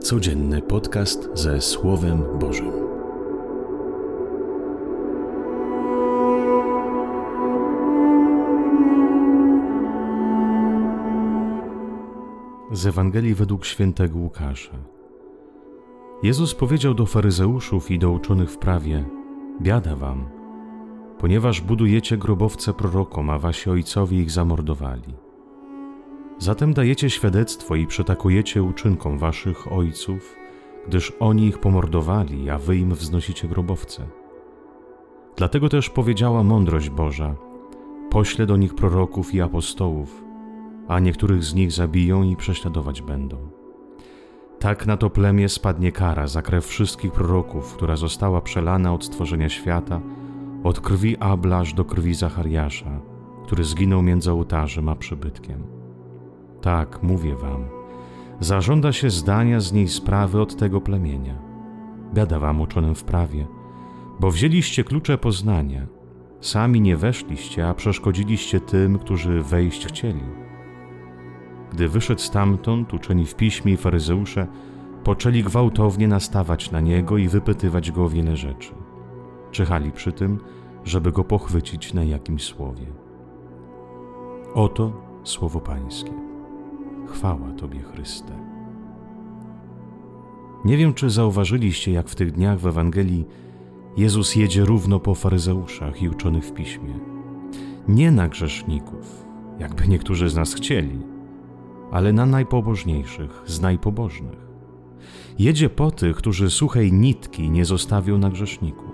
Codzienny 0.00 0.62
podcast 0.62 1.28
ze 1.34 1.60
Słowem 1.60 2.22
Bożym. 2.38 2.72
Z 12.72 12.86
Ewangelii 12.86 13.34
według 13.34 13.64
świętego 13.64 14.18
Łukasza. 14.18 14.76
Jezus 16.22 16.54
powiedział 16.54 16.94
do 16.94 17.06
faryzeuszów 17.06 17.90
i 17.90 17.98
do 17.98 18.10
uczonych 18.10 18.50
w 18.50 18.58
prawie: 18.58 19.04
Biada 19.62 19.96
wam, 19.96 20.28
ponieważ 21.18 21.60
budujecie 21.60 22.16
grobowce 22.16 22.74
prorokom, 22.74 23.30
a 23.30 23.38
wasi 23.38 23.70
ojcowie 23.70 24.20
ich 24.20 24.30
zamordowali. 24.30 25.27
Zatem 26.38 26.74
dajecie 26.74 27.10
świadectwo 27.10 27.76
i 27.76 27.86
przetakujecie 27.86 28.62
uczynkom 28.62 29.18
waszych 29.18 29.72
ojców, 29.72 30.36
gdyż 30.88 31.12
oni 31.20 31.46
ich 31.46 31.58
pomordowali, 31.58 32.50
a 32.50 32.58
wy 32.58 32.76
im 32.76 32.94
wznosicie 32.94 33.48
grobowce. 33.48 34.06
Dlatego 35.36 35.68
też 35.68 35.90
powiedziała 35.90 36.42
mądrość 36.42 36.90
Boża: 36.90 37.34
Poślę 38.10 38.46
do 38.46 38.56
nich 38.56 38.74
proroków 38.74 39.34
i 39.34 39.40
apostołów, 39.40 40.24
a 40.88 40.98
niektórych 40.98 41.44
z 41.44 41.54
nich 41.54 41.72
zabiją 41.72 42.22
i 42.22 42.36
prześladować 42.36 43.02
będą. 43.02 43.36
Tak 44.58 44.86
na 44.86 44.96
to 44.96 45.10
plemię 45.10 45.48
spadnie 45.48 45.92
kara 45.92 46.26
za 46.26 46.42
krew 46.42 46.66
wszystkich 46.66 47.12
proroków, 47.12 47.74
która 47.74 47.96
została 47.96 48.40
przelana 48.40 48.94
od 48.94 49.04
stworzenia 49.04 49.48
świata, 49.48 50.00
od 50.64 50.80
krwi 50.80 51.16
Abla 51.16 51.58
aż 51.58 51.74
do 51.74 51.84
krwi 51.84 52.14
Zachariasza, 52.14 53.00
który 53.44 53.64
zginął 53.64 54.02
między 54.02 54.32
ołtarzem 54.32 54.88
a 54.88 54.96
przybytkiem. 54.96 55.77
Tak, 56.68 57.02
mówię 57.02 57.36
wam, 57.36 57.64
zażąda 58.40 58.92
się 58.92 59.10
zdania 59.10 59.60
z 59.60 59.72
niej 59.72 59.88
sprawy 59.88 60.40
od 60.40 60.56
tego 60.56 60.80
plemienia. 60.80 61.34
Biada 62.14 62.38
wam 62.38 62.60
uczonym 62.60 62.94
w 62.94 63.04
prawie, 63.04 63.46
bo 64.20 64.30
wzięliście 64.30 64.84
klucze 64.84 65.18
poznania, 65.18 65.86
sami 66.40 66.80
nie 66.80 66.96
weszliście, 66.96 67.68
a 67.68 67.74
przeszkodziliście 67.74 68.60
tym, 68.60 68.98
którzy 68.98 69.42
wejść 69.42 69.86
chcieli. 69.86 70.22
Gdy 71.72 71.88
wyszedł 71.88 72.20
stamtąd, 72.20 72.94
uczeni 72.94 73.26
w 73.26 73.34
piśmie 73.34 73.72
i 73.72 73.76
faryzeusze 73.76 74.46
poczęli 75.04 75.42
gwałtownie 75.42 76.08
nastawać 76.08 76.70
na 76.70 76.80
niego 76.80 77.18
i 77.18 77.28
wypytywać 77.28 77.90
go 77.92 78.04
o 78.04 78.08
wiele 78.08 78.36
rzeczy. 78.36 78.74
Czyhali 79.50 79.92
przy 79.92 80.12
tym, 80.12 80.38
żeby 80.84 81.12
go 81.12 81.24
pochwycić 81.24 81.94
na 81.94 82.04
jakimś 82.04 82.42
słowie. 82.42 82.86
Oto 84.54 84.92
słowo 85.24 85.60
Pańskie. 85.60 86.27
Chwała 87.08 87.52
Tobie, 87.52 87.80
Chryste. 87.80 88.32
Nie 90.64 90.76
wiem, 90.76 90.94
czy 90.94 91.10
zauważyliście, 91.10 91.92
jak 91.92 92.08
w 92.08 92.14
tych 92.14 92.32
dniach 92.32 92.58
w 92.58 92.66
Ewangelii 92.66 93.26
Jezus 93.96 94.36
jedzie 94.36 94.64
równo 94.64 95.00
po 95.00 95.14
faryzeuszach 95.14 96.02
i 96.02 96.08
uczonych 96.08 96.44
w 96.44 96.52
piśmie. 96.52 96.94
Nie 97.88 98.10
na 98.10 98.28
grzeszników, 98.28 99.26
jakby 99.58 99.88
niektórzy 99.88 100.28
z 100.28 100.34
nas 100.34 100.54
chcieli, 100.54 100.98
ale 101.90 102.12
na 102.12 102.26
najpobożniejszych 102.26 103.42
z 103.46 103.60
najpobożnych. 103.60 104.48
Jedzie 105.38 105.70
po 105.70 105.90
tych, 105.90 106.16
którzy 106.16 106.50
suchej 106.50 106.92
nitki 106.92 107.50
nie 107.50 107.64
zostawią 107.64 108.18
na 108.18 108.30
grzeszniku. 108.30 108.84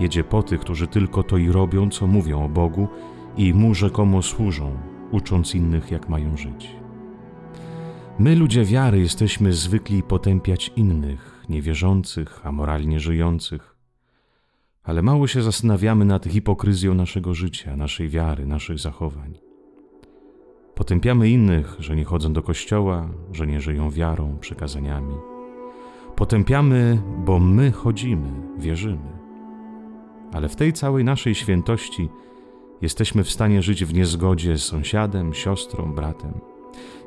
Jedzie 0.00 0.24
po 0.24 0.42
tych, 0.42 0.60
którzy 0.60 0.86
tylko 0.86 1.22
to 1.22 1.36
i 1.36 1.48
robią, 1.48 1.90
co 1.90 2.06
mówią 2.06 2.44
o 2.44 2.48
Bogu 2.48 2.88
i 3.36 3.54
mu 3.54 3.74
rzekomo 3.74 4.22
służą, 4.22 4.76
ucząc 5.10 5.54
innych, 5.54 5.90
jak 5.90 6.08
mają 6.08 6.36
żyć. 6.36 6.81
My, 8.18 8.36
ludzie 8.36 8.64
wiary, 8.64 9.00
jesteśmy 9.00 9.52
zwykli 9.52 10.02
potępiać 10.02 10.72
innych, 10.76 11.44
niewierzących, 11.48 12.46
amoralnie 12.46 13.00
żyjących, 13.00 13.76
ale 14.84 15.02
mało 15.02 15.26
się 15.26 15.42
zastanawiamy 15.42 16.04
nad 16.04 16.24
hipokryzją 16.24 16.94
naszego 16.94 17.34
życia, 17.34 17.76
naszej 17.76 18.08
wiary, 18.08 18.46
naszych 18.46 18.78
zachowań. 18.78 19.38
Potępiamy 20.74 21.28
innych, 21.28 21.76
że 21.78 21.96
nie 21.96 22.04
chodzą 22.04 22.32
do 22.32 22.42
kościoła, 22.42 23.08
że 23.32 23.46
nie 23.46 23.60
żyją 23.60 23.90
wiarą, 23.90 24.38
przekazaniami. 24.40 25.14
Potępiamy, 26.16 27.02
bo 27.24 27.38
my 27.38 27.72
chodzimy, 27.72 28.28
wierzymy. 28.58 29.12
Ale 30.32 30.48
w 30.48 30.56
tej 30.56 30.72
całej 30.72 31.04
naszej 31.04 31.34
świętości 31.34 32.08
jesteśmy 32.82 33.24
w 33.24 33.30
stanie 33.30 33.62
żyć 33.62 33.84
w 33.84 33.94
niezgodzie 33.94 34.58
z 34.58 34.64
sąsiadem, 34.64 35.34
siostrą, 35.34 35.94
bratem 35.94 36.51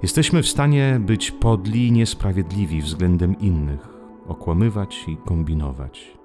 Jesteśmy 0.03 0.44
w 0.44 0.48
stanie 0.48 0.98
być 1.00 1.31
podli 1.31 1.88
i 1.88 1.92
niesprawiedliwi 1.92 2.81
względem 2.81 3.40
innych, 3.40 3.88
okłamywać 4.28 5.06
i 5.08 5.18
kombinować. 5.18 6.18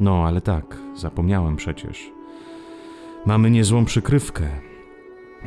No, 0.00 0.24
ale 0.26 0.40
tak, 0.40 0.78
zapomniałem 0.96 1.56
przecież. 1.56 2.10
Mamy 3.26 3.50
niezłą 3.50 3.84
przykrywkę, 3.84 4.48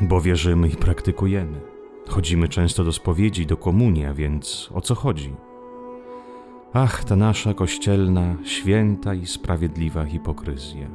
bo 0.00 0.20
wierzymy 0.20 0.68
i 0.68 0.76
praktykujemy. 0.76 1.60
Chodzimy 2.08 2.48
często 2.48 2.84
do 2.84 2.92
spowiedzi, 2.92 3.46
do 3.46 3.56
komunii, 3.56 4.04
a 4.04 4.14
więc 4.14 4.70
o 4.74 4.80
co 4.80 4.94
chodzi? 4.94 5.34
Ach, 6.72 7.04
ta 7.04 7.16
nasza 7.16 7.54
kościelna, 7.54 8.36
święta 8.44 9.14
i 9.14 9.26
sprawiedliwa 9.26 10.04
hipokryzja. 10.04 10.88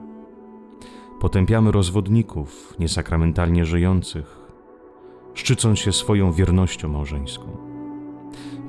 Potępiamy 1.20 1.72
rozwodników, 1.72 2.76
niesakramentalnie 2.80 3.66
żyjących, 3.66 4.47
szczycąc 5.38 5.80
się 5.80 5.92
swoją 5.92 6.32
wiernością 6.32 6.90
małżeńską. 6.90 7.58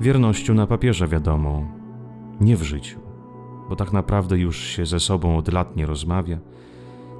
Wiernością 0.01 0.53
na 0.53 0.67
papierze, 0.67 1.07
wiadomo, 1.07 1.63
nie 2.41 2.55
w 2.55 2.63
życiu, 2.63 2.99
bo 3.69 3.75
tak 3.75 3.93
naprawdę 3.93 4.37
już 4.37 4.59
się 4.63 4.85
ze 4.85 4.99
sobą 4.99 5.37
od 5.37 5.53
lat 5.53 5.75
nie 5.75 5.85
rozmawia 5.85 6.37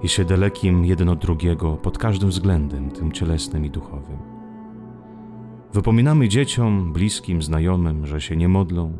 i 0.04 0.10
się 0.10 0.26
dalekim 0.26 0.86
jeden 0.86 1.10
od 1.10 1.20
drugiego 1.20 1.78
pod 1.78 1.98
każdym 1.98 2.30
względem, 2.30 2.92
tym 2.92 3.12
cielesnym 3.12 3.66
i 3.66 3.70
duchowym. 3.70 4.18
Wypominamy 5.74 6.30
dzieciom, 6.30 6.94
bliskim, 6.94 7.42
znajomym, 7.42 8.06
że 8.06 8.22
się 8.22 8.36
nie 8.36 8.48
modlą, 8.48 8.94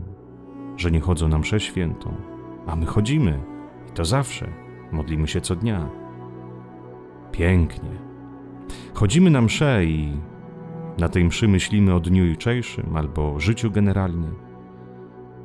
że 0.78 0.92
nie 0.92 1.00
chodzą 1.00 1.28
na 1.28 1.38
mszę 1.38 1.60
świętą, 1.60 2.14
a 2.68 2.76
my 2.76 2.86
chodzimy 2.86 3.40
i 3.90 3.92
to 3.92 4.06
zawsze, 4.06 4.48
modlimy 4.92 5.28
się 5.28 5.42
co 5.42 5.56
dnia. 5.56 5.90
Pięknie. 7.32 7.90
Chodzimy 8.94 9.30
na 9.30 9.42
mszę 9.42 9.86
i 9.86 10.29
na 11.00 11.10
tej 11.10 11.26
mszy 11.26 11.48
myślimy 11.48 11.94
o 11.94 12.00
dniu 12.00 12.26
jutrzejszym 12.26 12.96
albo 12.96 13.40
życiu 13.40 13.72
generalnie. 13.72 14.28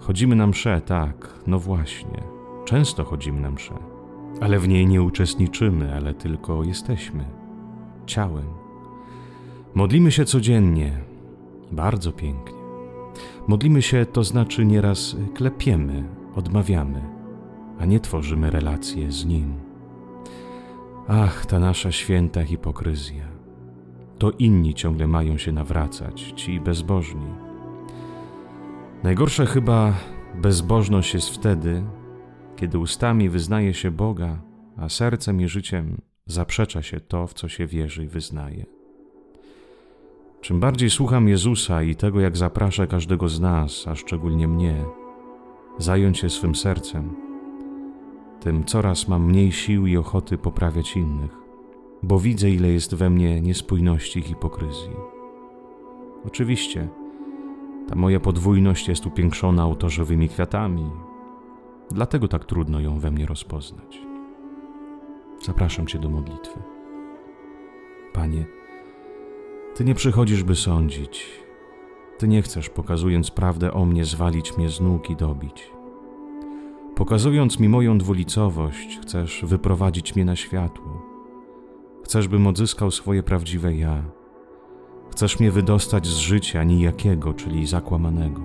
Chodzimy 0.00 0.36
na 0.36 0.46
mszę, 0.46 0.80
tak, 0.80 1.34
no 1.46 1.58
właśnie. 1.58 2.22
Często 2.64 3.04
chodzimy 3.04 3.40
na 3.40 3.50
mszę, 3.50 3.74
ale 4.40 4.58
w 4.58 4.68
niej 4.68 4.86
nie 4.86 5.02
uczestniczymy, 5.02 5.94
ale 5.94 6.14
tylko 6.14 6.64
jesteśmy 6.64 7.24
ciałem. 8.06 8.46
Modlimy 9.74 10.12
się 10.12 10.24
codziennie, 10.24 11.00
bardzo 11.72 12.12
pięknie. 12.12 12.58
Modlimy 13.48 13.82
się, 13.82 14.06
to 14.06 14.24
znaczy 14.24 14.64
nieraz 14.64 15.16
klepiemy, 15.34 16.04
odmawiamy, 16.34 17.02
a 17.78 17.84
nie 17.84 18.00
tworzymy 18.00 18.50
relacje 18.50 19.12
z 19.12 19.24
Nim. 19.24 19.54
Ach, 21.08 21.46
ta 21.46 21.58
nasza 21.58 21.92
święta 21.92 22.44
hipokryzja 22.44 23.33
to 24.24 24.30
inni 24.30 24.74
ciągle 24.74 25.06
mają 25.06 25.38
się 25.38 25.52
nawracać, 25.52 26.32
ci 26.36 26.60
bezbożni. 26.60 27.26
Najgorsza 29.02 29.46
chyba 29.46 29.94
bezbożność 30.34 31.14
jest 31.14 31.28
wtedy, 31.30 31.84
kiedy 32.56 32.78
ustami 32.78 33.28
wyznaje 33.28 33.74
się 33.74 33.90
Boga, 33.90 34.42
a 34.76 34.88
sercem 34.88 35.40
i 35.40 35.48
życiem 35.48 36.00
zaprzecza 36.26 36.82
się 36.82 37.00
to, 37.00 37.26
w 37.26 37.34
co 37.34 37.48
się 37.48 37.66
wierzy 37.66 38.04
i 38.04 38.08
wyznaje. 38.08 38.66
Czym 40.40 40.60
bardziej 40.60 40.90
słucham 40.90 41.28
Jezusa 41.28 41.82
i 41.82 41.96
tego, 41.96 42.20
jak 42.20 42.36
zaprasza 42.36 42.86
każdego 42.86 43.28
z 43.28 43.40
nas, 43.40 43.84
a 43.88 43.94
szczególnie 43.94 44.48
mnie, 44.48 44.84
zająć 45.78 46.18
się 46.18 46.30
swym 46.30 46.54
sercem, 46.54 47.16
tym 48.40 48.64
coraz 48.64 49.08
mam 49.08 49.24
mniej 49.24 49.52
sił 49.52 49.86
i 49.86 49.96
ochoty 49.96 50.38
poprawiać 50.38 50.96
innych 50.96 51.43
bo 52.04 52.18
widzę, 52.18 52.50
ile 52.50 52.68
jest 52.68 52.94
we 52.94 53.10
mnie 53.10 53.40
niespójności 53.40 54.18
i 54.18 54.22
hipokryzji. 54.22 54.90
Oczywiście, 56.26 56.88
ta 57.88 57.94
moja 57.94 58.20
podwójność 58.20 58.88
jest 58.88 59.06
upiększona 59.06 59.62
autorzowymi 59.62 60.28
kwiatami, 60.28 60.90
dlatego 61.90 62.28
tak 62.28 62.44
trudno 62.44 62.80
ją 62.80 62.98
we 62.98 63.10
mnie 63.10 63.26
rozpoznać. 63.26 64.02
Zapraszam 65.42 65.86
Cię 65.86 65.98
do 65.98 66.08
modlitwy. 66.08 66.62
Panie, 68.12 68.44
Ty 69.74 69.84
nie 69.84 69.94
przychodzisz, 69.94 70.42
by 70.42 70.54
sądzić. 70.54 71.26
Ty 72.18 72.28
nie 72.28 72.42
chcesz, 72.42 72.68
pokazując 72.68 73.30
prawdę 73.30 73.72
o 73.72 73.84
mnie, 73.84 74.04
zwalić 74.04 74.56
mnie 74.56 74.68
z 74.68 74.80
nóg 74.80 75.10
i 75.10 75.16
dobić. 75.16 75.70
Pokazując 76.96 77.58
mi 77.58 77.68
moją 77.68 77.98
dwulicowość, 77.98 78.98
chcesz 79.02 79.44
wyprowadzić 79.44 80.16
mnie 80.16 80.24
na 80.24 80.36
światło 80.36 81.03
Chcesz, 82.04 82.28
bym 82.28 82.46
odzyskał 82.46 82.90
swoje 82.90 83.22
prawdziwe 83.22 83.74
ja. 83.74 84.04
Chcesz 85.10 85.40
mnie 85.40 85.50
wydostać 85.50 86.06
z 86.06 86.16
życia 86.16 86.64
nijakiego, 86.64 87.34
czyli 87.34 87.66
zakłamanego. 87.66 88.40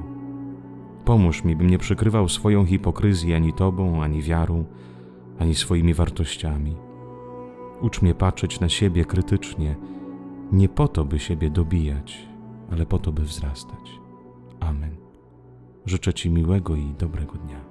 Pomóż 1.06 1.44
mi, 1.44 1.56
bym 1.56 1.69
nie 1.69 1.77
przykrywał 1.77 2.29
swoją 2.29 2.65
hipokryzję 2.65 3.35
ani 3.35 3.53
Tobą, 3.53 4.03
ani 4.03 4.21
wiarą, 4.21 4.65
ani 5.39 5.56
swoimi 5.56 5.94
wartościami. 5.94 6.75
Ucz 7.81 8.01
mnie 8.01 8.15
patrzeć 8.15 8.59
na 8.59 8.69
siebie 8.69 9.06
krytycznie, 9.06 9.75
nie 10.51 10.69
po 10.69 10.88
to, 10.88 11.06
by 11.06 11.19
siebie 11.19 11.50
dobijać, 11.50 12.27
ale 12.71 12.85
po 12.85 13.00
to, 13.00 13.11
by 13.11 13.21
wzrastać. 13.21 14.00
Amen. 14.59 14.97
Życzę 15.85 16.13
Ci 16.13 16.29
miłego 16.29 16.75
i 16.75 16.94
dobrego 17.00 17.33
dnia. 17.33 17.69